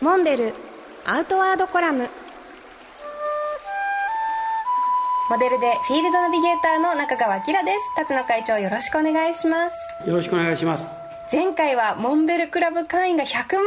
[0.00, 0.54] モンベル
[1.06, 2.08] アウトワードコラム。
[5.30, 7.94] モデルでフィールドナビゲーターの中川明です。
[7.96, 9.76] 辰野会長よろしくお願いします。
[10.06, 10.86] よろしくお願いします。
[11.32, 13.64] 前回はモンベルクラブ会員が100万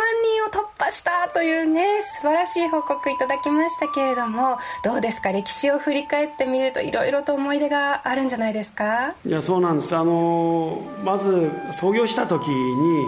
[0.51, 5.31] 人を突破したというね素晴らしい報告いただきましたけれどもどうですか？
[5.31, 9.15] 歴史を振り返ってみるといろいろと思い出があるんじゃないですか？
[9.25, 9.95] いやそうなんです。
[9.95, 13.05] あのまず創業した時に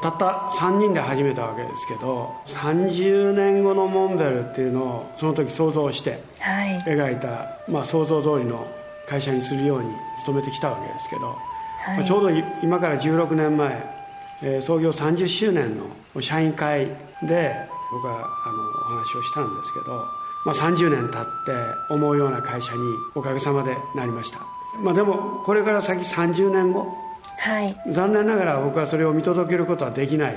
[0.00, 8.66] たった3人で始めたわけですけど30年後のモンベルっていうのをその時想像して描いた、はい、まあ、想像通りの
[9.08, 9.90] 会社にするように
[10.24, 12.30] 努めてきたわけですけど、はい、まあ、ちょうど
[12.62, 13.94] 今から16年前、
[14.42, 15.76] えー、創業30周年
[16.14, 16.86] の社員会
[17.26, 17.54] で
[17.90, 20.04] 僕はあのお話をしたんですけど、
[20.46, 22.78] まあ、30年経って思うような会社に
[23.16, 24.38] おかげさまでなりました、
[24.80, 27.07] まあ、でもこれから先30年後
[27.38, 30.36] はい、残念ながら僕はそれを見届けることはできない。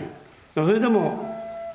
[0.53, 1.29] それでも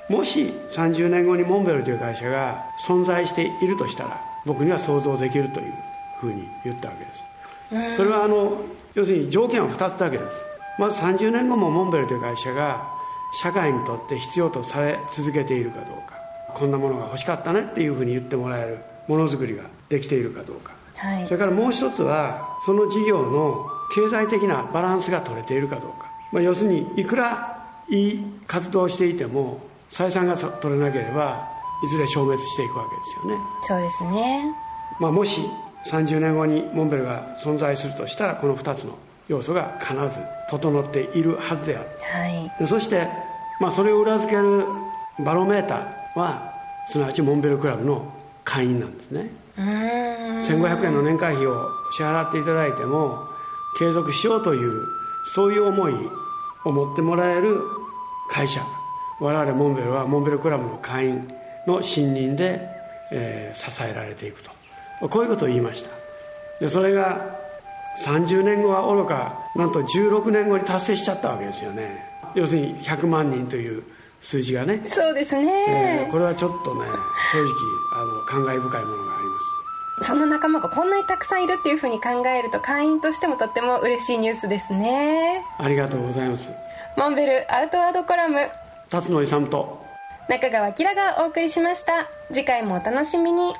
[0.09, 5.73] もし30年後にモンベルという会社が存在しているとしたら僕には想像できるという
[6.21, 7.97] ふうに言ったわけです。
[7.97, 8.61] それはあの
[8.93, 10.45] 要するに条件は2つだけです。
[10.79, 12.87] まず30年後もモンベルという会社が
[13.41, 16.17] 社会にとって必要とされ続けているかどうか。
[16.53, 31.47] こんなものが欲しかったねっていうふうに言ってもらえるものづくりができているかどうか、はい、それからもう一つはその事業の経済的なバランスが取れているかどうか、まあ、要するにいくらいい活動をしていても採算が取れなければ
[31.83, 33.41] いずれ消滅していくわけですよね。
[33.63, 34.55] そうですね、
[34.99, 35.41] まあ、もし
[35.85, 43.07] 30年後にモンベルが存在するとしたらこの2つの要素が必ず整っているはずである、はい、でそして、
[43.59, 44.65] まあ、それを裏付ける
[45.23, 46.53] バロメーターは
[46.89, 53.27] すなわちモンベルクラブの会員なんですね1500円の年会費を支払っていただいても
[53.77, 54.85] 継続しようという
[55.33, 55.93] そういう思い
[56.65, 57.61] を持ってもらえる
[58.29, 58.61] 会社。
[59.19, 61.27] 我々モンベルはモンベルクラブの会員
[61.65, 62.61] の信任で、
[63.11, 64.51] えー、支えられていくと。
[65.09, 65.89] こういうことを言いました。
[66.59, 67.37] でそれが
[68.03, 72.03] 30年後はおろかなんと16年後に達成しちゃったわけですよね。
[72.35, 73.83] 要するに100万人という
[74.21, 74.81] 数字がね。
[74.85, 76.81] そうですね、えー、これはちょっとね
[77.31, 77.51] 正直
[77.95, 79.66] あの感慨深いものがあります
[80.03, 85.43] その仲間がこんなにたくさんいるっていうふうに考えると会員としてもとっても嬉しいニュースですね。
[85.57, 86.51] ありがとうございます。
[86.95, 88.49] モンベルアウトワードコラム。
[88.89, 89.85] 辰野勇と
[90.29, 92.07] 中川明がお送りしました。
[92.29, 93.53] 次回もお楽しみに